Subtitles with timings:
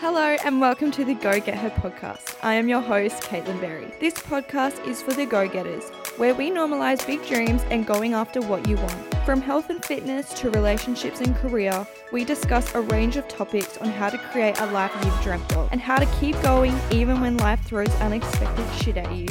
[0.00, 2.36] Hello and welcome to the Go Get Her podcast.
[2.42, 3.92] I am your host, Caitlin Berry.
[4.00, 8.40] This podcast is for the go getters, where we normalize big dreams and going after
[8.40, 9.14] what you want.
[9.24, 13.88] From health and fitness to relationships and career, we discuss a range of topics on
[13.90, 17.36] how to create a life you've dreamt of and how to keep going even when
[17.36, 19.28] life throws unexpected shit at you.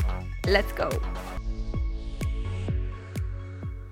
[0.47, 0.89] Let's go.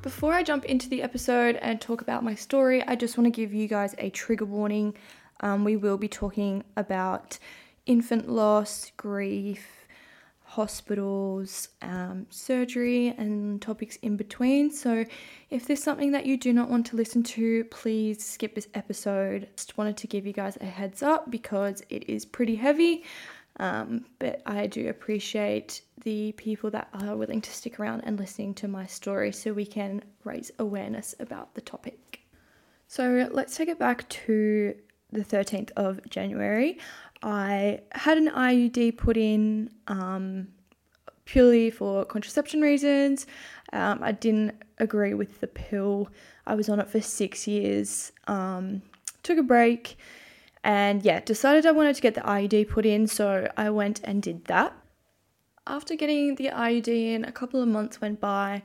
[0.01, 3.31] Before I jump into the episode and talk about my story, I just want to
[3.31, 4.95] give you guys a trigger warning.
[5.41, 7.37] Um, we will be talking about
[7.85, 9.87] infant loss, grief,
[10.43, 14.71] hospitals, um, surgery, and topics in between.
[14.71, 15.05] So,
[15.49, 19.47] if there's something that you do not want to listen to, please skip this episode.
[19.55, 23.03] Just wanted to give you guys a heads up because it is pretty heavy.
[23.59, 28.53] Um, but I do appreciate the people that are willing to stick around and listening
[28.55, 32.21] to my story so we can raise awareness about the topic.
[32.87, 34.75] So let's take it back to
[35.11, 36.77] the 13th of January.
[37.21, 40.47] I had an IUD put in um,
[41.25, 43.27] purely for contraception reasons.
[43.73, 46.09] Um, I didn't agree with the pill.
[46.47, 48.81] I was on it for six years, um,
[49.21, 49.97] took a break
[50.63, 54.21] and yeah, decided I wanted to get the IUD put in, so I went and
[54.21, 54.73] did that.
[55.67, 58.63] After getting the IUD in, a couple of months went by.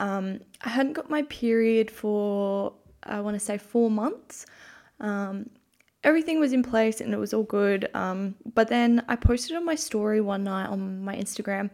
[0.00, 2.72] Um, I hadn't got my period for,
[3.02, 4.46] I want to say, four months.
[4.98, 5.48] Um,
[6.04, 7.88] everything was in place and it was all good.
[7.94, 11.70] Um, but then I posted on my story one night on my Instagram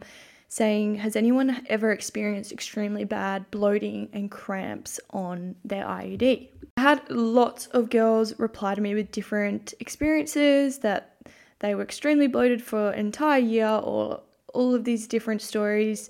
[0.48, 6.48] saying, Has anyone ever experienced extremely bad bloating and cramps on their IUD?
[6.76, 11.16] I had lots of girls reply to me with different experiences that
[11.60, 14.20] they were extremely bloated for an entire year or
[14.52, 16.08] all of these different stories.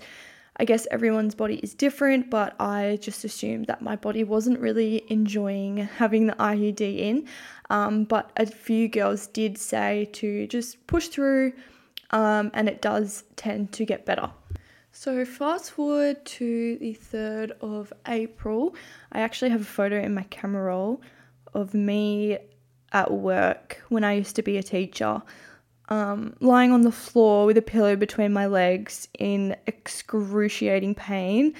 [0.59, 5.03] I guess everyone's body is different, but I just assumed that my body wasn't really
[5.07, 7.27] enjoying having the IUD in.
[7.69, 11.53] Um, but a few girls did say to just push through,
[12.09, 14.31] um, and it does tend to get better.
[14.91, 18.75] So, fast forward to the 3rd of April,
[19.11, 21.01] I actually have a photo in my camera roll
[21.53, 22.39] of me
[22.93, 25.21] at work when I used to be a teacher,
[25.89, 31.53] um, lying on the floor with a pillow between my legs in excruciating pain.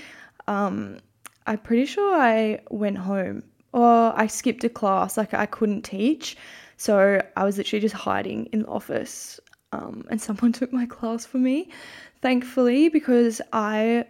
[0.47, 0.97] Um,
[1.45, 6.38] I'm pretty sure I went home or I skipped a class, like I couldn't teach.
[6.77, 9.39] So I was literally just hiding in the office
[9.71, 11.69] um, and someone took my class for me,
[12.21, 14.05] thankfully, because I,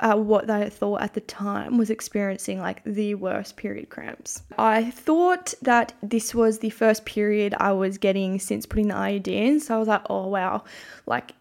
[0.00, 4.42] at what I thought at the time, was experiencing like the worst period cramps.
[4.58, 9.28] I thought that this was the first period I was getting since putting the IUD
[9.28, 10.64] in, so I was like, oh wow,
[11.06, 11.32] like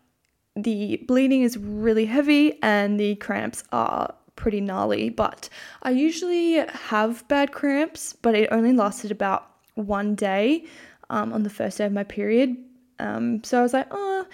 [0.56, 5.50] the bleeding is really heavy and the cramps are pretty gnarly, but
[5.84, 10.66] I usually have bad cramps, but it only lasted about one day
[11.10, 12.56] um, on the first day of my period.
[13.00, 14.26] Um, so I was like, oh,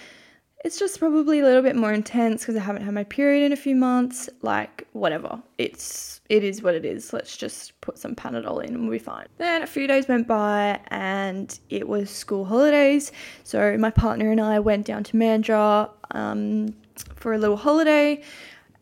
[0.63, 3.51] it's just probably a little bit more intense because I haven't had my period in
[3.51, 4.29] a few months.
[4.41, 5.41] Like, whatever.
[5.57, 7.11] It's it is what it is.
[7.11, 9.27] Let's just put some Panadol in and we'll be fine.
[9.37, 13.11] Then a few days went by and it was school holidays.
[13.43, 16.73] So my partner and I went down to Mandurah um,
[17.15, 18.23] for a little holiday.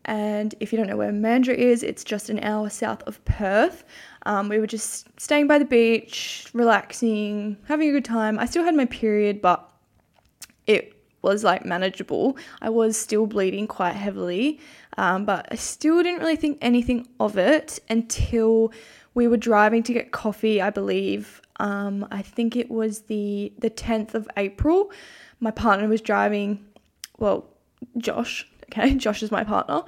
[0.04, 3.84] And if you don't know where Mandurah is, it's just an hour south of Perth.
[4.24, 8.38] Um, we were just staying by the beach, relaxing, having a good time.
[8.38, 9.68] I still had my period, but
[10.66, 12.36] it was like manageable.
[12.60, 14.60] I was still bleeding quite heavily,
[14.98, 18.72] um, but I still didn't really think anything of it until
[19.14, 20.60] we were driving to get coffee.
[20.60, 24.90] I believe um, I think it was the the tenth of April.
[25.40, 26.64] My partner was driving.
[27.18, 27.46] Well,
[27.98, 29.82] Josh Okay, Josh is my partner.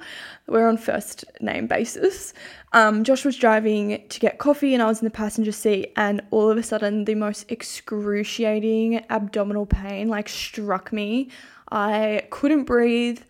[0.47, 2.33] We're on first name basis.
[2.71, 6.21] Um, Josh was driving to get coffee, and I was in the passenger seat, and
[6.31, 11.29] all of a sudden, the most excruciating abdominal pain like struck me.
[11.71, 13.21] I couldn't breathe.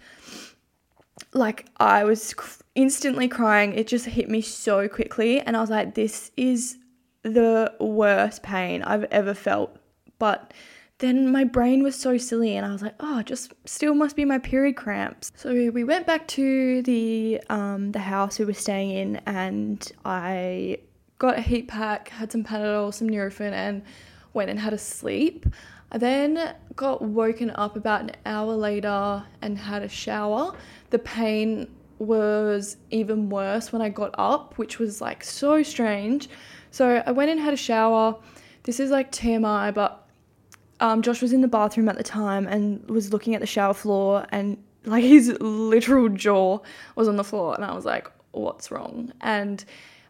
[1.33, 2.35] Like, I was
[2.75, 3.73] instantly crying.
[3.73, 6.77] It just hit me so quickly, and I was like, this is
[7.23, 9.77] the worst pain I've ever felt.
[10.19, 10.53] But
[10.99, 14.23] then my brain was so silly and I was like, oh, just still must be
[14.23, 15.31] my period cramps.
[15.35, 20.79] So we went back to the um, the house we were staying in and I
[21.19, 23.81] got a heat pack, had some Panadol, some Nurofen and
[24.33, 25.45] went and had a sleep.
[25.91, 30.55] I then got woken up about an hour later and had a shower.
[30.89, 31.67] The pain
[31.99, 36.29] was even worse when I got up, which was like so strange.
[36.71, 38.15] So I went and had a shower.
[38.63, 40.04] This is like TMI, but
[40.79, 43.73] um, Josh was in the bathroom at the time and was looking at the shower
[43.73, 46.59] floor and like his literal jaw
[46.95, 49.11] was on the floor and I was like, what's wrong?
[49.21, 49.63] And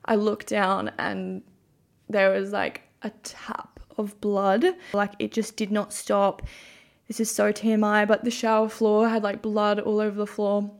[0.05, 1.41] I looked down and
[2.09, 4.65] there was like a tap of blood.
[4.93, 6.41] Like it just did not stop.
[7.07, 10.71] This is so TMI, but the shower floor had like blood all over the floor.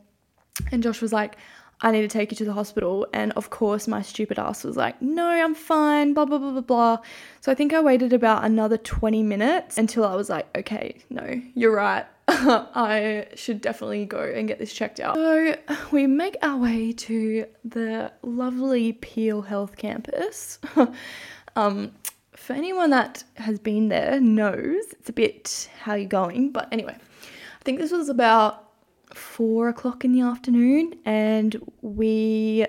[0.72, 1.36] And Josh was like,
[1.82, 3.06] I need to take you to the hospital.
[3.12, 6.60] And of course, my stupid ass was like, no, I'm fine, blah, blah, blah, blah,
[6.62, 6.98] blah.
[7.40, 11.40] So I think I waited about another 20 minutes until I was like, okay, no,
[11.54, 12.06] you're right.
[12.28, 15.14] I should definitely go and get this checked out.
[15.16, 15.56] So
[15.92, 20.58] we make our way to the lovely Peel Health Campus.
[21.56, 21.92] um,
[22.34, 26.96] for anyone that has been there knows it's a bit how you're going, but anyway,
[26.96, 28.65] I think this was about
[29.14, 32.66] four o'clock in the afternoon, and we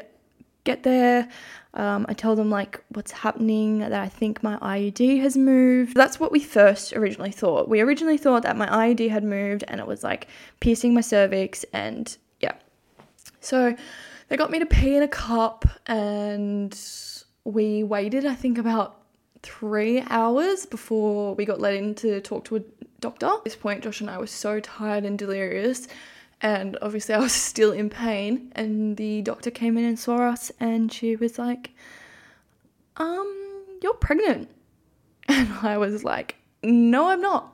[0.64, 1.28] get there.
[1.74, 5.96] Um, I tell them like what's happening, that I think my IUD has moved.
[5.96, 7.70] That's what we first originally thought.
[7.70, 10.28] We originally thought that my IUD had moved and it was like
[10.60, 12.54] piercing my cervix, and yeah.
[13.40, 13.76] So
[14.28, 16.78] they got me to pee in a cup, and
[17.44, 19.02] we waited, I think, about
[19.44, 22.62] three hours before we got let in to talk to a
[23.00, 23.28] doctor.
[23.28, 25.88] At this point, Josh and I were so tired and delirious
[26.42, 28.52] and obviously I was still in pain.
[28.56, 31.72] And the doctor came in and saw us and she was like
[32.98, 33.34] um
[33.82, 34.50] you're pregnant.
[35.30, 37.54] And I was like no I'm not.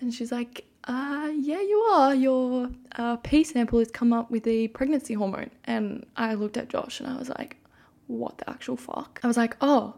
[0.00, 2.14] And she's like uh yeah you are.
[2.14, 5.50] Your uh, pee sample has come up with a pregnancy hormone.
[5.64, 7.56] And I looked at Josh and I was like
[8.06, 9.20] what the actual fuck?
[9.22, 9.96] I was like oh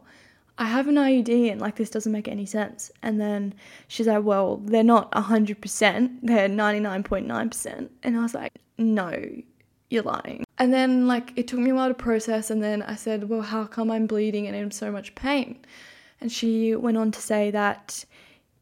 [0.60, 2.90] I have an IUD and like this doesn't make any sense.
[3.02, 3.54] And then
[3.88, 7.88] she's like, well, they're not 100%, they're 99.9%.
[8.02, 9.10] And I was like, no,
[9.88, 10.44] you're lying.
[10.58, 12.50] And then like it took me a while to process.
[12.50, 15.64] And then I said, well, how come I'm bleeding and in so much pain?
[16.20, 18.04] And she went on to say that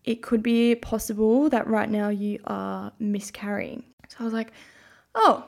[0.05, 3.83] it could be possible that right now you are miscarrying.
[4.06, 4.53] So I was like,
[5.17, 5.45] oh,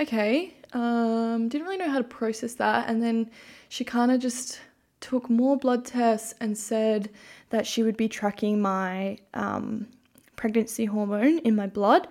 [0.00, 0.54] okay.
[0.72, 2.88] Um, didn't really know how to process that.
[2.88, 3.30] And then
[3.68, 4.58] she kind of just
[5.00, 7.10] took more blood tests and said
[7.50, 9.86] that she would be tracking my um,
[10.36, 12.08] pregnancy hormone in my blood.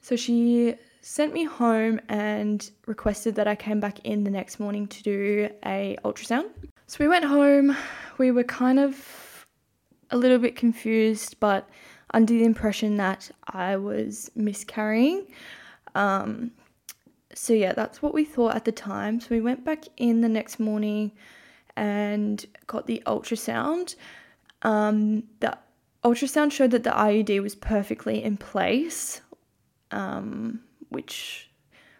[0.00, 4.86] So she sent me home and requested that I came back in the next morning
[4.88, 6.50] to do a ultrasound.
[6.86, 7.76] So we went home.
[8.18, 9.46] We were kind of
[10.10, 11.68] a little bit confused, but
[12.12, 15.26] under the impression that I was miscarrying.
[15.94, 16.50] Um,
[17.34, 19.20] so yeah, that's what we thought at the time.
[19.20, 21.12] So we went back in the next morning
[21.80, 23.96] and got the ultrasound.
[24.60, 25.56] Um, the
[26.04, 29.22] ultrasound showed that the IUD was perfectly in place,
[29.90, 30.60] um,
[30.90, 31.48] which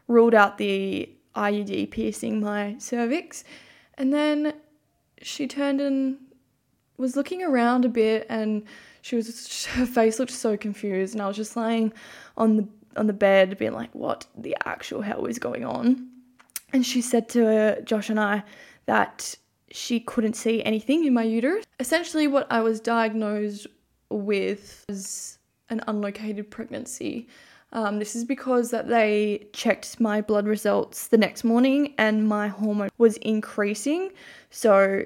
[0.06, 3.42] ruled out the IUD piercing my cervix.
[3.94, 4.52] And then
[5.22, 6.18] she turned and
[6.98, 8.64] was looking around a bit, and
[9.00, 11.90] she was her face looked so confused, and I was just lying
[12.36, 16.06] on the on the bed, being like, "What the actual hell is going on?"
[16.70, 18.42] And she said to Josh and I
[18.84, 19.36] that
[19.70, 21.64] she couldn't see anything in my uterus.
[21.78, 23.66] Essentially, what I was diagnosed
[24.10, 25.38] with was
[25.68, 27.28] an unlocated pregnancy.
[27.72, 32.48] Um, this is because that they checked my blood results the next morning and my
[32.48, 34.10] hormone was increasing.
[34.50, 35.04] So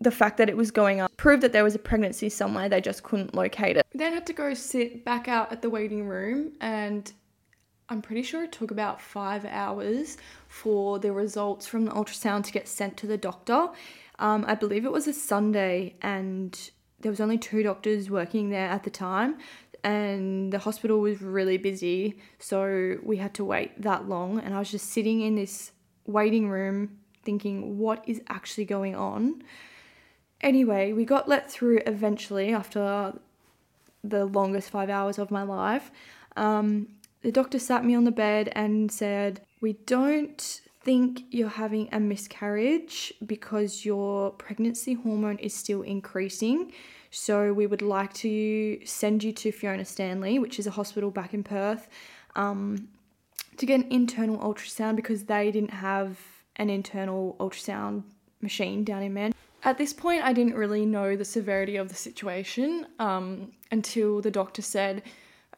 [0.00, 2.68] the fact that it was going up proved that there was a pregnancy somewhere.
[2.68, 3.86] They just couldn't locate it.
[3.94, 7.10] We then had to go sit back out at the waiting room and
[7.88, 10.18] I'm pretty sure it took about five hours
[10.48, 13.68] for the results from the ultrasound to get sent to the doctor.
[14.18, 16.58] Um, I believe it was a Sunday, and
[17.00, 19.38] there was only two doctors working there at the time,
[19.84, 24.40] and the hospital was really busy, so we had to wait that long.
[24.40, 25.70] And I was just sitting in this
[26.06, 29.42] waiting room thinking, what is actually going on?
[30.40, 33.12] Anyway, we got let through eventually after
[34.02, 35.90] the longest five hours of my life.
[36.36, 36.88] Um,
[37.22, 42.00] the doctor sat me on the bed and said, We don't think you're having a
[42.00, 46.72] miscarriage because your pregnancy hormone is still increasing.
[47.10, 51.32] So, we would like to send you to Fiona Stanley, which is a hospital back
[51.32, 51.88] in Perth,
[52.36, 52.88] um,
[53.56, 56.18] to get an internal ultrasound because they didn't have
[56.56, 58.02] an internal ultrasound
[58.40, 59.32] machine down in Man.
[59.64, 64.30] At this point, I didn't really know the severity of the situation um, until the
[64.30, 65.02] doctor said,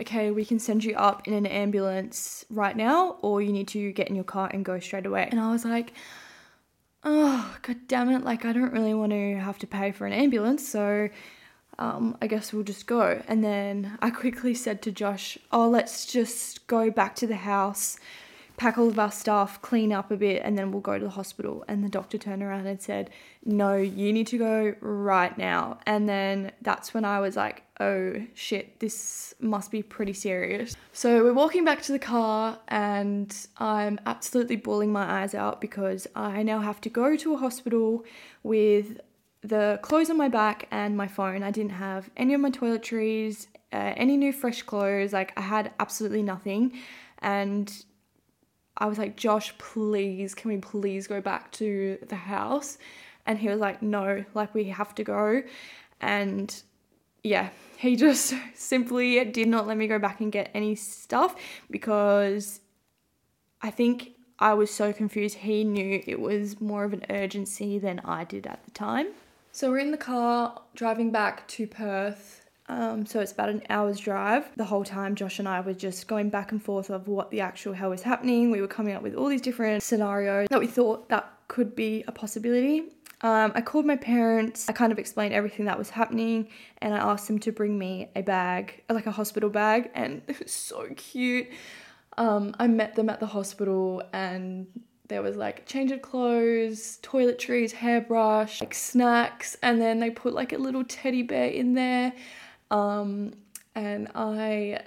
[0.00, 3.92] okay, we can send you up in an ambulance right now, or you need to
[3.92, 5.28] get in your car and go straight away.
[5.30, 5.92] And I was like,
[7.04, 10.12] oh, god damn it, like I don't really want to have to pay for an
[10.12, 11.08] ambulance, so
[11.78, 13.22] um, I guess we'll just go.
[13.26, 17.98] And then I quickly said to Josh, oh, let's just go back to the house
[18.60, 21.10] pack all of our stuff, clean up a bit, and then we'll go to the
[21.10, 21.64] hospital.
[21.66, 23.08] And the doctor turned around and said,
[23.42, 25.78] No, you need to go right now.
[25.86, 30.76] And then that's when I was like, Oh shit, this must be pretty serious.
[30.92, 36.06] So we're walking back to the car, and I'm absolutely bawling my eyes out because
[36.14, 38.04] I now have to go to a hospital
[38.42, 39.00] with
[39.40, 41.42] the clothes on my back and my phone.
[41.42, 45.14] I didn't have any of my toiletries, uh, any new fresh clothes.
[45.14, 46.78] Like I had absolutely nothing.
[47.22, 47.84] And
[48.80, 52.78] I was like, Josh, please, can we please go back to the house?
[53.26, 55.42] And he was like, no, like we have to go.
[56.00, 56.62] And
[57.22, 61.36] yeah, he just simply did not let me go back and get any stuff
[61.70, 62.60] because
[63.62, 65.36] I think I was so confused.
[65.36, 69.08] He knew it was more of an urgency than I did at the time.
[69.52, 72.39] So we're in the car driving back to Perth.
[72.70, 74.48] Um, so it's about an hour's drive.
[74.56, 77.40] The whole time, Josh and I were just going back and forth of what the
[77.40, 78.52] actual hell was happening.
[78.52, 82.04] We were coming up with all these different scenarios that we thought that could be
[82.06, 82.84] a possibility.
[83.22, 84.68] Um, I called my parents.
[84.68, 86.48] I kind of explained everything that was happening,
[86.78, 90.38] and I asked them to bring me a bag, like a hospital bag, and it
[90.38, 91.48] was so cute.
[92.18, 94.68] Um, I met them at the hospital, and
[95.08, 100.52] there was like change of clothes, toiletries, hairbrush, like snacks, and then they put like
[100.52, 102.12] a little teddy bear in there.
[102.70, 103.34] Um,
[103.74, 104.80] and I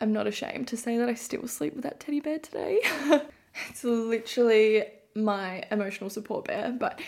[0.00, 2.80] am not ashamed to say that I still sleep with that teddy bear today.
[3.68, 7.00] it's literally my emotional support bear, but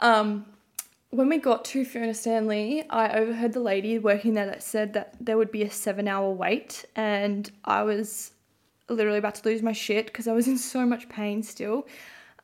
[0.00, 0.46] um,
[1.10, 5.14] when we got to Fiona Stanley, I overheard the lady working there that said that
[5.20, 8.32] there would be a seven hour wait, and I was
[8.88, 11.86] literally about to lose my shit because I was in so much pain still.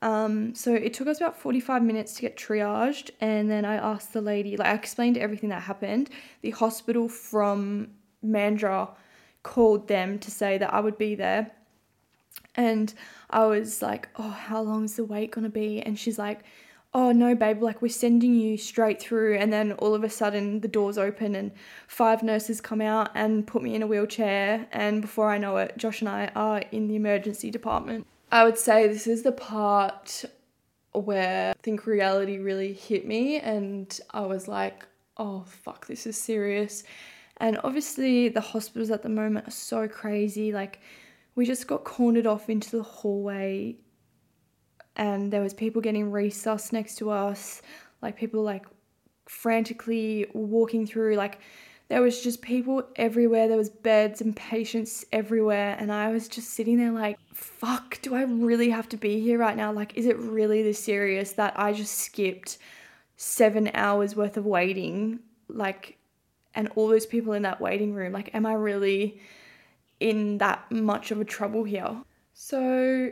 [0.04, 4.12] Um, so it took us about 45 minutes to get triaged, and then I asked
[4.12, 6.10] the lady, like, I explained everything that happened.
[6.42, 7.88] The hospital from
[8.22, 8.90] Mandurah
[9.42, 11.52] called them to say that I would be there.
[12.54, 12.92] And
[13.30, 15.80] I was like, Oh, how long is the wait gonna be?
[15.80, 16.44] And she's like,
[16.96, 20.60] oh no babe like we're sending you straight through and then all of a sudden
[20.60, 21.50] the doors open and
[21.88, 25.76] five nurses come out and put me in a wheelchair and before i know it
[25.76, 30.24] josh and i are in the emergency department i would say this is the part
[30.92, 34.86] where i think reality really hit me and i was like
[35.16, 36.82] oh fuck this is serious.
[37.38, 40.52] And obviously the hospitals at the moment are so crazy.
[40.52, 40.80] Like
[41.34, 43.76] we just got cornered off into the hallway
[44.96, 47.62] and there was people getting resus next to us,
[48.00, 48.66] like people like
[49.26, 51.40] frantically walking through, like
[51.88, 53.48] there was just people everywhere.
[53.48, 58.14] There was beds and patients everywhere, and I was just sitting there like, fuck, do
[58.14, 59.72] I really have to be here right now?
[59.72, 62.58] Like, is it really this serious that I just skipped
[63.16, 65.20] seven hours worth of waiting?
[65.48, 65.98] Like,
[66.54, 69.20] and all those people in that waiting room, like, am I really
[70.00, 72.02] in that much of a trouble here?
[72.32, 73.10] So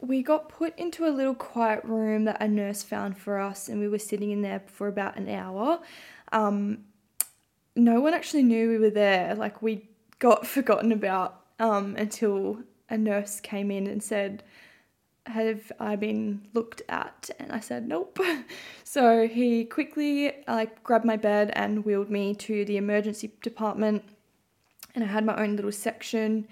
[0.00, 3.80] we got put into a little quiet room that a nurse found for us, and
[3.80, 5.80] we were sitting in there for about an hour.
[6.30, 6.84] Um,
[7.78, 9.34] no one actually knew we were there.
[9.34, 12.58] Like, we got forgotten about um, until
[12.90, 14.42] a nurse came in and said,
[15.26, 17.30] have I been looked at?
[17.38, 18.18] And I said, nope.
[18.84, 24.02] So he quickly like grabbed my bed and wheeled me to the emergency department.
[24.94, 26.48] And I had my own little section.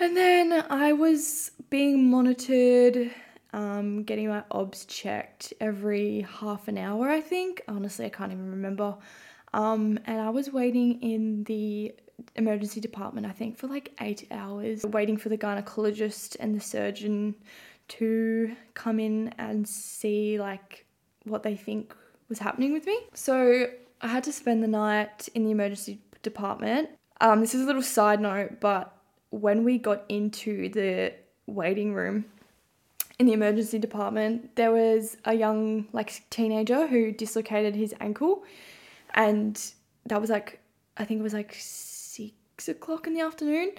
[0.00, 3.12] And then I was being monitored,
[3.52, 7.62] um, getting my obs checked every half an hour, I think.
[7.68, 8.96] Honestly, I can't even remember.
[9.52, 11.94] Um, and I was waiting in the
[12.36, 17.34] emergency department, I think, for like eight hours, waiting for the gynecologist and the surgeon
[17.88, 20.86] to come in and see like
[21.24, 21.94] what they think
[22.28, 22.96] was happening with me.
[23.14, 23.66] So
[24.00, 26.90] I had to spend the night in the emergency department.
[27.20, 28.96] Um, this is a little side note, but
[29.30, 31.12] when we got into the
[31.46, 32.24] waiting room
[33.18, 38.44] in the emergency department, there was a young like teenager who dislocated his ankle,
[39.14, 39.72] and
[40.06, 40.60] that was like
[40.96, 43.72] I think it was like six o'clock in the afternoon,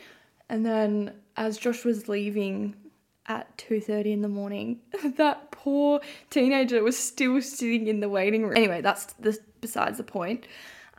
[0.50, 2.76] and then as Josh was leaving
[3.28, 4.80] at 2:30 in the morning
[5.18, 8.58] that poor teenager was still sitting in the waiting room.
[8.58, 10.48] Anyway that's the besides the point.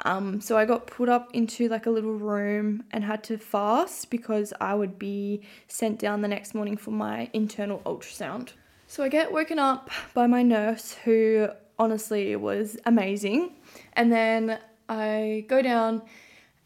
[0.04, 4.10] Um, so I got put up into like a little room and had to fast
[4.10, 8.50] because I would be sent down the next morning for my internal ultrasound.
[8.88, 11.48] So I get woken up by my nurse, who
[11.78, 13.56] honestly it was amazing.
[13.94, 16.02] And then I go down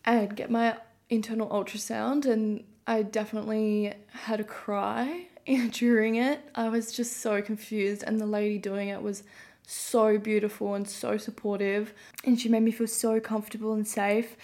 [0.05, 0.77] and get my
[1.09, 5.27] internal ultrasound, and I definitely had a cry
[5.73, 6.41] during it.
[6.55, 9.23] I was just so confused, and the lady doing it was
[9.67, 11.93] so beautiful and so supportive
[12.25, 14.37] and she made me feel so comfortable and safe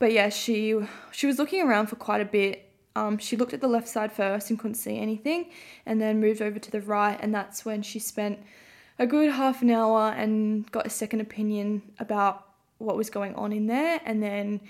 [0.00, 0.76] but yeah she
[1.12, 2.64] she was looking around for quite a bit
[2.96, 5.50] um, she looked at the left side first and couldn't see anything
[5.86, 8.40] and then moved over to the right and that's when she spent
[8.98, 12.46] a good half an hour and got a second opinion about
[12.78, 14.60] what was going on in there and then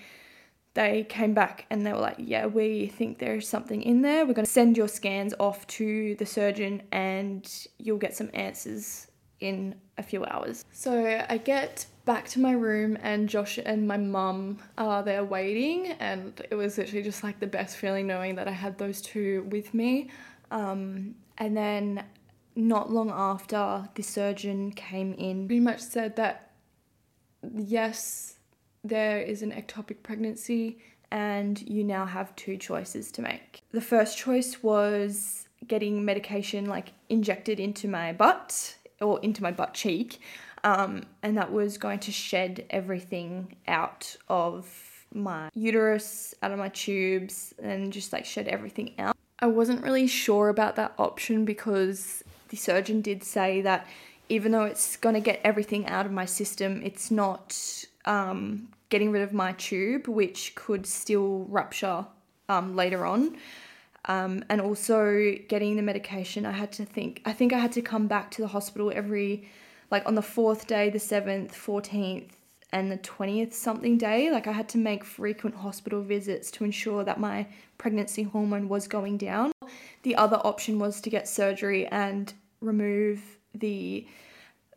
[0.75, 4.25] they came back and they were like, Yeah, we think there's something in there.
[4.25, 9.09] We're going to send your scans off to the surgeon and you'll get some answers
[9.41, 10.65] in a few hours.
[10.73, 15.89] So I get back to my room and Josh and my mum are there waiting
[15.99, 19.47] and it was literally just like the best feeling knowing that I had those two
[19.51, 20.11] with me.
[20.51, 22.05] Um, and then
[22.59, 26.51] not long after the surgeon came in, pretty much said that
[27.55, 28.35] yes,
[28.83, 30.79] there is an ectopic pregnancy
[31.11, 33.63] and you now have two choices to make.
[33.71, 39.73] The first choice was getting medication like injected into my butt or into my butt
[39.73, 40.21] cheek,
[40.65, 46.69] um, and that was going to shed everything out of my uterus, out of my
[46.71, 49.17] tubes, and just like shed everything out.
[49.39, 53.87] I wasn't really sure about that option because the surgeon did say that
[54.29, 57.57] even though it's going to get everything out of my system, it's not
[58.05, 62.07] um, getting rid of my tube, which could still rupture
[62.49, 63.37] um, later on.
[64.05, 67.83] Um, and also getting the medication, I had to think, I think I had to
[67.83, 69.49] come back to the hospital every,
[69.91, 72.31] like on the fourth day, the seventh, 14th,
[72.73, 74.31] and the 20th something day.
[74.31, 78.89] Like I had to make frequent hospital visits to ensure that my pregnancy hormone was
[78.89, 79.53] going down.
[80.03, 83.23] The other option was to get surgery and remove
[83.55, 84.07] the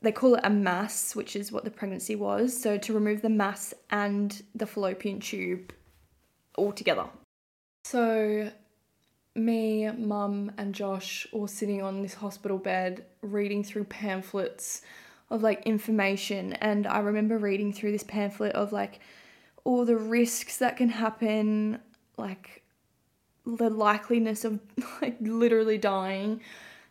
[0.04, 2.60] they call it a mass, which is what the pregnancy was.
[2.60, 5.74] So to remove the mass and the fallopian tube
[6.58, 7.06] altogether.
[7.84, 8.52] So
[9.36, 14.82] me, mum, and Josh all sitting on this hospital bed reading through pamphlets
[15.30, 16.54] of like information.
[16.54, 19.00] And I remember reading through this pamphlet of like
[19.64, 21.80] all the risks that can happen,
[22.18, 22.61] like
[23.46, 24.60] the likeliness of
[25.02, 26.42] like literally dying.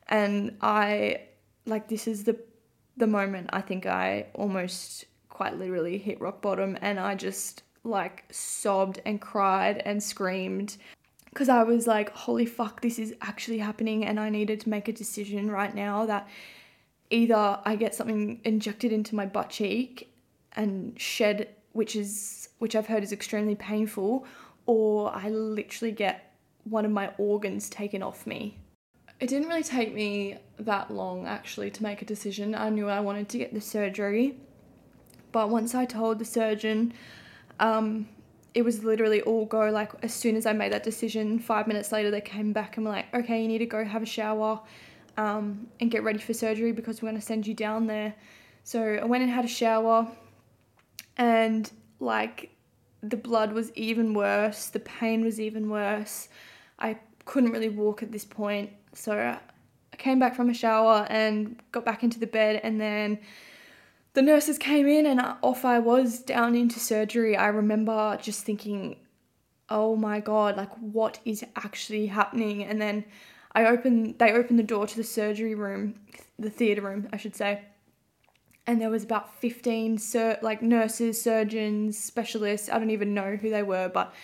[0.09, 1.23] And I
[1.67, 2.39] like this is the
[2.97, 8.25] the moment I think I almost quite literally hit rock bottom and I just like
[8.31, 10.77] sobbed and cried and screamed
[11.31, 14.89] because I was like, holy fuck, this is actually happening, and I needed to make
[14.89, 16.29] a decision right now that
[17.11, 20.13] either I get something injected into my butt cheek
[20.57, 24.27] and shed, which is which I've heard is extremely painful,
[24.67, 26.30] or I literally get
[26.65, 28.59] one of my organs taken off me.
[29.19, 32.55] It didn't really take me that long actually to make a decision.
[32.55, 34.39] I knew I wanted to get the surgery,
[35.33, 36.95] but once I told the surgeon,
[37.59, 38.09] um,
[38.55, 39.71] it was literally all go.
[39.71, 42.87] Like as soon as I made that decision, five minutes later they came back and
[42.87, 44.61] were like, "Okay, you need to go have a shower,
[45.17, 48.15] um, and get ready for surgery because we're gonna send you down there."
[48.65, 50.09] So I went and had a shower,
[51.17, 51.71] and
[52.01, 52.51] like
[53.03, 56.29] the blood was even worse, the pain was even worse.
[56.79, 61.61] I couldn't really walk at this point, so I came back from a shower and
[61.73, 63.19] got back into the bed, and then
[64.13, 67.37] the nurses came in and off I was down into surgery.
[67.37, 68.97] I remember just thinking,
[69.69, 72.65] oh my god, like what is actually happening?
[72.65, 73.05] And then
[73.53, 75.95] I opened, they opened the door to the surgery room,
[76.39, 77.63] the theatre room, I should say.
[78.67, 82.69] And there was about 15 sur- like nurses, surgeons, specialists.
[82.69, 84.15] I don't even know who they were, but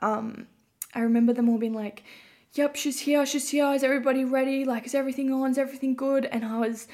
[0.00, 0.46] um,
[0.94, 2.04] I remember them all being like,
[2.52, 3.72] yep, she's here, she's here.
[3.72, 4.64] Is everybody ready?
[4.64, 5.50] Like, is everything on?
[5.50, 6.26] Is everything good?
[6.26, 6.86] And I was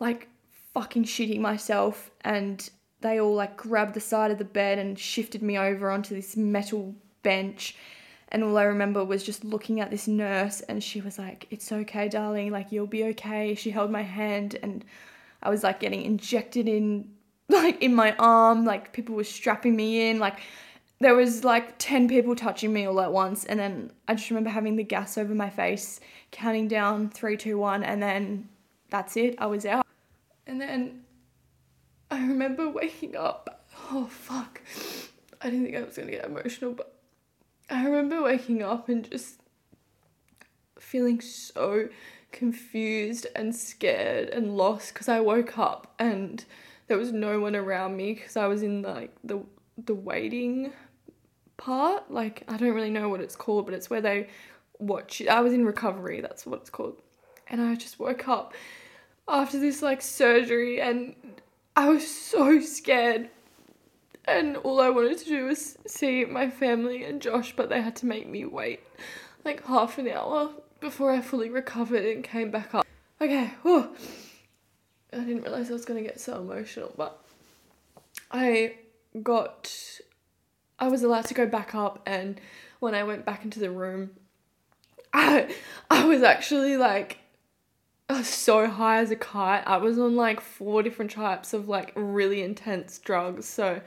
[0.00, 0.28] like
[0.74, 5.42] fucking shitting myself and they all like grabbed the side of the bed and shifted
[5.42, 7.76] me over onto this metal bench
[8.30, 11.72] and all I remember was just looking at this nurse and she was like it's
[11.72, 14.84] okay darling like you'll be okay she held my hand and
[15.42, 17.10] I was like getting injected in
[17.48, 20.38] like in my arm like people were strapping me in like
[21.00, 24.50] there was like 10 people touching me all at once and then I just remember
[24.50, 26.00] having the gas over my face
[26.32, 28.48] counting down three, two, one, and then
[28.90, 29.86] that's it I was out
[30.46, 31.04] and then
[32.10, 33.66] I remember waking up.
[33.90, 34.62] Oh, fuck.
[35.40, 36.94] I didn't think I was going to get emotional, but
[37.70, 39.40] I remember waking up and just
[40.90, 41.88] feeling so
[42.32, 46.44] confused and scared and lost because I woke up and
[46.86, 49.40] there was no one around me because I was in like the
[49.76, 50.72] the waiting
[51.56, 52.10] part.
[52.10, 54.28] Like I don't really know what it's called, but it's where they
[54.78, 55.22] watch.
[55.26, 56.20] I was in recovery.
[56.20, 57.00] That's what it's called.
[57.48, 58.54] And I just woke up
[59.28, 61.14] after this like surgery and
[61.76, 63.28] I was so scared
[64.24, 67.96] and all I wanted to do was see my family and Josh but they had
[67.96, 68.80] to make me wait
[69.44, 72.86] like half an hour before I fully recovered and came back up.
[73.20, 73.88] Okay, whew.
[75.12, 77.22] I didn't realize I was going to get so emotional but
[78.30, 78.74] I
[79.22, 79.72] got
[80.78, 82.40] I was allowed to go back up and
[82.78, 84.10] when I went back into the room
[85.12, 85.54] I
[85.90, 87.18] I was actually like
[88.10, 89.64] was so high as a kite.
[89.66, 93.46] I was on like four different types of like really intense drugs.
[93.46, 93.80] So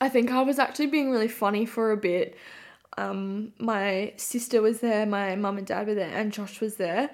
[0.00, 2.36] I think I was actually being really funny for a bit.
[2.98, 7.10] Um, my sister was there, my mum and dad were there, and Josh was there.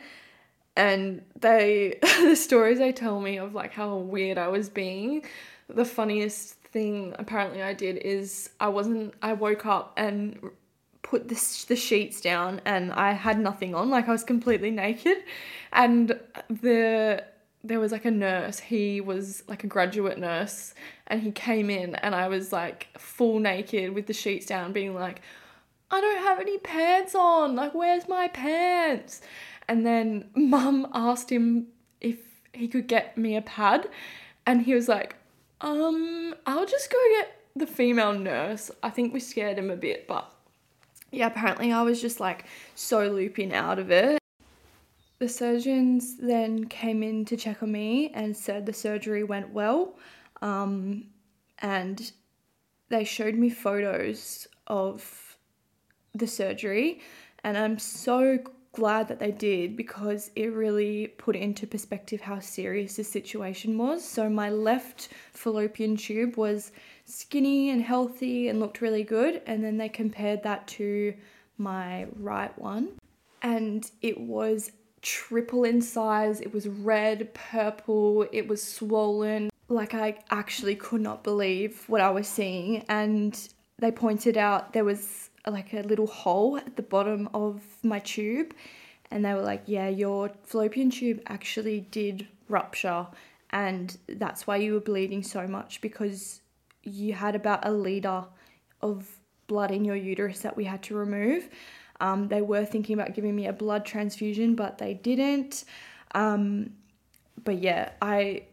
[0.77, 5.25] and they the stories they tell me of like how weird I was being.
[5.69, 9.15] The funniest thing apparently I did is I wasn't.
[9.23, 10.51] I woke up and
[11.03, 15.19] put the, the sheets down and I had nothing on like I was completely naked
[15.73, 17.23] and the
[17.63, 20.75] there was like a nurse he was like a graduate nurse
[21.07, 24.95] and he came in and I was like full naked with the sheets down being
[24.95, 25.23] like
[25.91, 29.21] I don't have any pants on like where's my pants
[29.69, 31.69] and then mum asked him
[32.01, 32.19] if
[32.53, 33.89] he could get me a pad
[34.47, 35.17] and he was like
[35.61, 40.07] um I'll just go get the female nurse I think we scared him a bit
[40.07, 40.33] but
[41.11, 42.45] yeah, apparently I was just like
[42.75, 44.19] so looping out of it.
[45.19, 49.95] The surgeons then came in to check on me and said the surgery went well.
[50.43, 51.07] Um,
[51.61, 52.13] and
[52.91, 55.26] they showed me photos of
[56.19, 57.01] the surgery,
[57.45, 58.39] and I'm so
[58.77, 64.05] glad that they did because it really put into perspective how serious the situation was.
[64.05, 66.73] So, my left fallopian tube was
[67.07, 69.43] skinny and healthy and looked really good.
[69.47, 71.15] And then they compared that to
[71.59, 72.91] my right one,
[73.43, 76.41] and it was triple in size.
[76.41, 79.51] It was red, purple, it was swollen.
[79.69, 82.85] Like, I actually could not believe what I was seeing.
[82.89, 83.37] And
[83.79, 88.55] they pointed out there was like a little hole at the bottom of my tube.
[89.11, 93.07] And they were like, Yeah, your fallopian tube actually did rupture.
[93.51, 96.41] And that's why you were bleeding so much because
[96.83, 98.25] you had about a litre
[98.83, 99.09] of
[99.47, 101.49] blood in your uterus that we had to remove.
[102.01, 105.65] Um, they were thinking about giving me a blood transfusion, but they didn't.
[106.15, 106.71] Um,
[107.45, 108.45] but yeah, I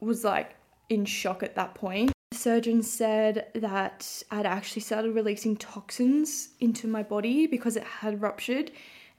[0.00, 0.54] was like
[0.88, 2.12] in shock at that point.
[2.38, 8.70] Surgeon said that I'd actually started releasing toxins into my body because it had ruptured,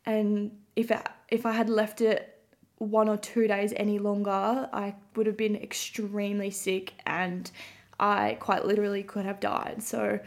[0.05, 2.39] and if it, if I had left it
[2.77, 7.51] one or two days any longer, I would have been extremely sick and
[7.99, 9.83] I quite literally could have died.
[9.83, 10.19] So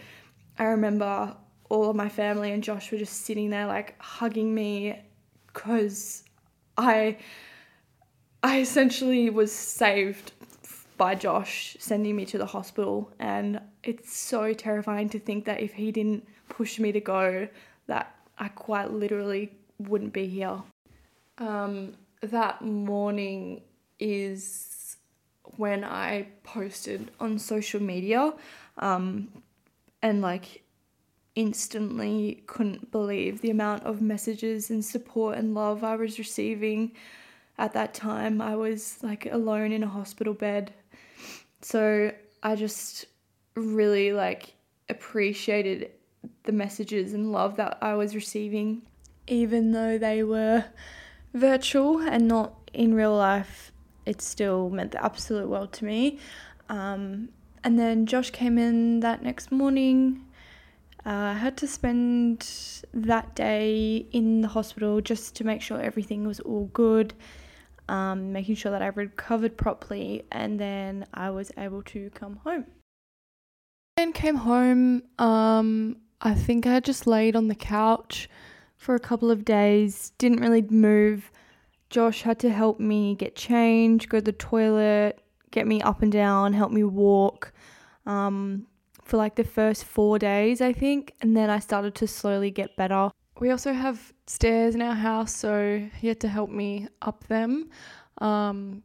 [0.58, 1.34] I remember
[1.70, 5.00] all of my family and Josh were just sitting there like hugging me
[5.46, 6.24] because
[6.76, 7.16] I
[8.42, 10.32] I essentially was saved
[11.02, 15.72] by Josh sending me to the hospital and it's so terrifying to think that if
[15.72, 17.48] he didn't push me to go
[17.88, 20.62] that I quite literally wouldn't be here.
[21.38, 23.62] Um, that morning
[23.98, 24.96] is
[25.56, 28.34] when I posted on social media
[28.78, 29.26] um,
[30.02, 30.62] and like
[31.34, 36.92] instantly couldn't believe the amount of messages and support and love I was receiving
[37.58, 38.40] at that time.
[38.40, 40.72] I was like alone in a hospital bed.
[41.62, 43.06] So I just
[43.54, 44.54] really like
[44.88, 45.90] appreciated
[46.44, 48.82] the messages and love that I was receiving
[49.26, 50.64] even though they were
[51.34, 53.72] virtual and not in real life
[54.04, 56.18] it still meant the absolute world to me.
[56.68, 57.28] Um,
[57.62, 60.24] and then Josh came in that next morning.
[61.06, 62.48] Uh, I had to spend
[62.92, 67.14] that day in the hospital just to make sure everything was all good,
[67.92, 72.64] um, making sure that I recovered properly, and then I was able to come home.
[73.98, 75.02] And came home.
[75.18, 78.30] Um, I think I just laid on the couch
[78.78, 81.30] for a couple of days, didn't really move.
[81.90, 86.10] Josh had to help me get changed, go to the toilet, get me up and
[86.10, 87.52] down, help me walk
[88.06, 88.66] um,
[89.04, 91.12] for like the first four days, I think.
[91.20, 93.10] And then I started to slowly get better.
[93.38, 97.70] We also have stairs in our house, so he had to help me up them.
[98.18, 98.82] Um,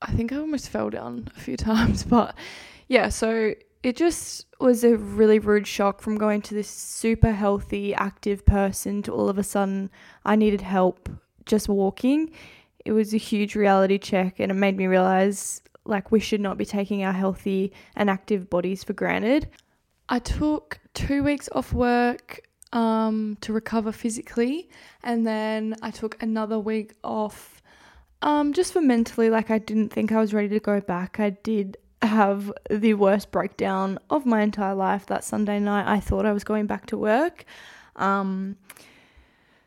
[0.00, 2.34] I think I almost fell down a few times, but
[2.88, 7.94] yeah, so it just was a really rude shock from going to this super healthy,
[7.94, 9.90] active person to all of a sudden
[10.24, 11.08] I needed help
[11.44, 12.30] just walking,
[12.84, 16.58] it was a huge reality check and it made me realize like we should not
[16.58, 19.48] be taking our healthy and active bodies for granted.
[20.08, 22.40] I took two weeks off work
[22.72, 24.68] um, to recover physically,
[25.02, 27.62] and then I took another week off
[28.22, 29.30] um, just for mentally.
[29.30, 31.18] Like, I didn't think I was ready to go back.
[31.20, 35.86] I did have the worst breakdown of my entire life that Sunday night.
[35.86, 37.44] I thought I was going back to work.
[37.96, 38.56] Um,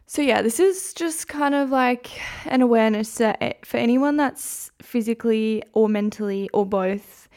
[0.07, 2.11] so, yeah, this is just kind of like
[2.45, 7.27] an awareness that for anyone that's physically or mentally or both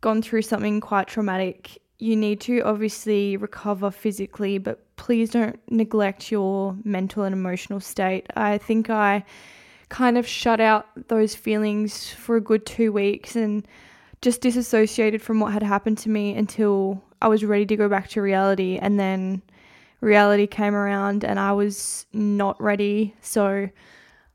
[0.00, 6.30] gone through something quite traumatic, you need to obviously recover physically, but please don't neglect
[6.30, 8.26] your mental and emotional state.
[8.36, 9.24] I think I
[9.88, 13.66] kind of shut out those feelings for a good two weeks and
[14.20, 18.08] just disassociated from what had happened to me until I was ready to go back
[18.10, 18.78] to reality.
[18.80, 19.42] And then
[20.00, 23.14] reality came around and I was not ready.
[23.22, 23.68] So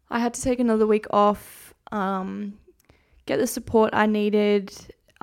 [0.09, 2.57] I had to take another week off, um,
[3.25, 4.73] get the support I needed,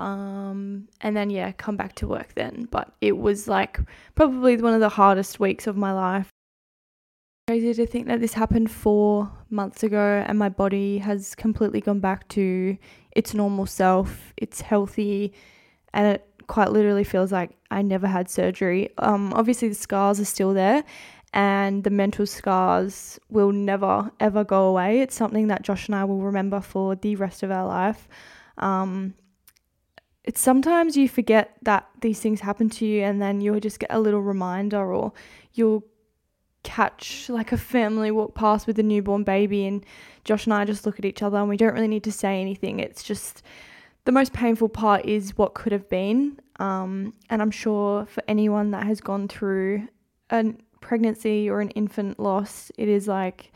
[0.01, 2.67] um, and then, yeah, come back to work then.
[2.71, 3.79] But it was like
[4.15, 6.31] probably one of the hardest weeks of my life.
[7.49, 12.01] Crazy to think that this happened four months ago and my body has completely gone
[12.01, 12.79] back to
[13.11, 14.33] its normal self.
[14.39, 15.35] It's healthy
[15.93, 18.89] and it quite literally feels like I never had surgery.
[18.99, 20.83] Um, obviously, the scars are still there
[21.35, 25.01] and the mental scars will never ever go away.
[25.01, 28.09] It's something that Josh and I will remember for the rest of our life.
[28.57, 29.15] Um,
[30.31, 33.91] it's sometimes you forget that these things happen to you, and then you'll just get
[33.93, 35.13] a little reminder, or
[35.55, 35.83] you'll
[36.63, 39.85] catch like a family walk past with a newborn baby, and
[40.23, 42.41] Josh and I just look at each other, and we don't really need to say
[42.41, 42.79] anything.
[42.79, 43.43] It's just
[44.05, 46.39] the most painful part is what could have been.
[46.61, 49.89] Um, and I'm sure for anyone that has gone through
[50.31, 53.51] a pregnancy or an infant loss, it is like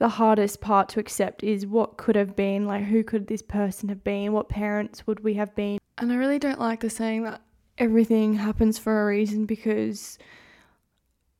[0.00, 3.88] the hardest part to accept is what could have been, like who could this person
[3.88, 5.78] have been, what parents would we have been.
[5.98, 7.42] And I really don't like the saying that
[7.78, 10.18] everything happens for a reason because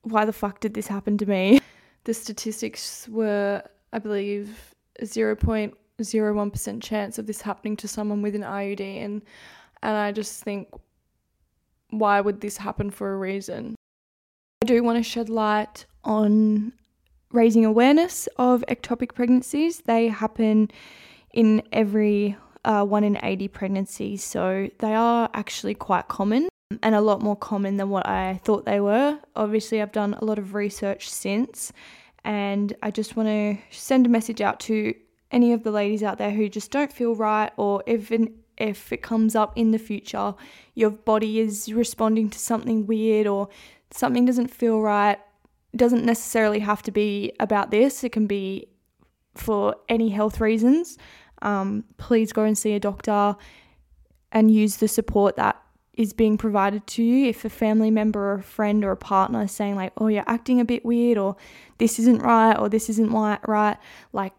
[0.02, 1.60] why the fuck did this happen to me?
[2.04, 3.62] The statistics were,
[3.92, 9.22] I believe, 0.01% chance of this happening to someone with an IUD and
[9.84, 10.68] and I just think
[11.90, 13.76] why would this happen for a reason?
[14.62, 16.72] I do want to shed light on
[17.30, 19.82] raising awareness of ectopic pregnancies.
[19.82, 20.70] They happen
[21.32, 26.48] in every uh, 1 in 80 pregnancies, so they are actually quite common
[26.82, 29.18] and a lot more common than what I thought they were.
[29.36, 31.72] Obviously, I've done a lot of research since,
[32.24, 34.94] and I just want to send a message out to
[35.30, 39.02] any of the ladies out there who just don't feel right, or even if it
[39.02, 40.34] comes up in the future,
[40.74, 43.48] your body is responding to something weird or
[43.90, 45.18] something doesn't feel right.
[45.72, 48.68] It doesn't necessarily have to be about this, it can be
[49.34, 50.98] for any health reasons.
[51.42, 53.36] Um, please go and see a doctor
[54.30, 55.60] and use the support that
[55.94, 57.28] is being provided to you.
[57.28, 60.24] If a family member or a friend or a partner is saying, like, oh, you're
[60.26, 61.36] acting a bit weird, or
[61.76, 63.76] this isn't right, or this isn't right,
[64.12, 64.32] like,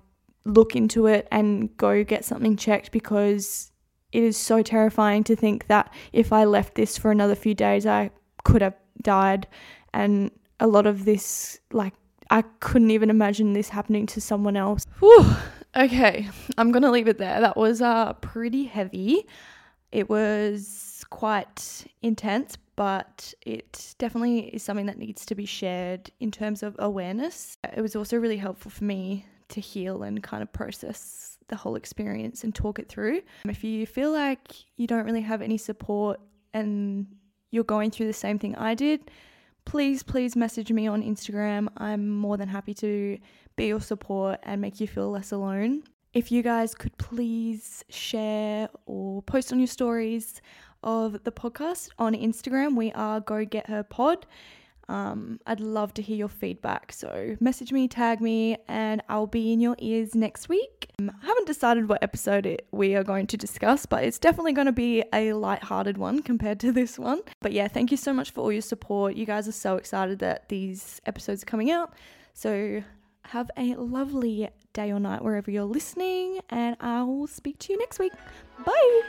[0.45, 3.71] look into it and go get something checked because
[4.11, 7.85] it is so terrifying to think that if I left this for another few days,
[7.85, 8.09] I
[8.43, 9.47] could have died.
[9.93, 11.93] And a lot of this, like,
[12.29, 14.85] I couldn't even imagine this happening to someone else.
[14.99, 15.35] Whew.
[15.75, 17.41] Okay, I'm gonna leave it there.
[17.41, 19.27] That was uh, pretty heavy.
[19.91, 26.31] It was quite intense, but it definitely is something that needs to be shared in
[26.31, 27.57] terms of awareness.
[27.75, 31.75] It was also really helpful for me to heal and kind of process the whole
[31.75, 33.21] experience and talk it through.
[33.45, 36.19] If you feel like you don't really have any support
[36.53, 37.05] and
[37.51, 39.11] you're going through the same thing I did,
[39.65, 41.67] please, please message me on Instagram.
[41.77, 43.17] I'm more than happy to
[43.55, 45.83] be your support and make you feel less alone.
[46.13, 50.41] If you guys could please share or post on your stories
[50.83, 54.25] of the podcast on Instagram, we are Go Get Her Pod.
[54.89, 56.91] Um, I'd love to hear your feedback.
[56.91, 60.89] So message me, tag me, and I'll be in your ears next week.
[60.99, 64.53] Um, I haven't decided what episode it, we are going to discuss, but it's definitely
[64.53, 67.21] going to be a light-hearted one compared to this one.
[67.41, 69.15] But yeah, thank you so much for all your support.
[69.15, 71.93] You guys are so excited that these episodes are coming out.
[72.33, 72.83] So
[73.27, 77.99] have a lovely day or night wherever you're listening, and I'll speak to you next
[77.99, 78.11] week.
[78.65, 79.01] Bye.